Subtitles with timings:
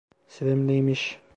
[0.27, 1.19] Sevimliymiş.